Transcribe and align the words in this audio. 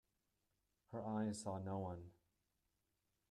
Her 0.93 1.05
eyes 1.05 1.41
saw 1.41 1.59
no 1.59 1.77
one. 1.77 2.09